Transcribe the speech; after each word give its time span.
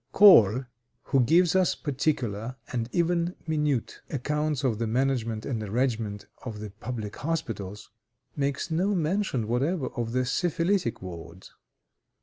Kohl, 0.13 0.65
who 1.03 1.19
gives 1.19 1.55
us 1.55 1.75
particular, 1.75 2.55
and 2.73 2.89
even 2.91 3.35
minute 3.45 4.01
accounts 4.09 4.63
of 4.63 4.79
the 4.79 4.87
management 4.87 5.45
and 5.45 5.61
arrangement 5.61 6.25
of 6.43 6.59
the 6.59 6.71
public 6.71 7.17
hospitals, 7.17 7.91
makes 8.35 8.71
no 8.71 8.95
mention 8.95 9.47
whatever 9.47 9.89
of 9.89 10.11
the 10.13 10.25
syphilitic 10.25 11.03
wards. 11.03 11.53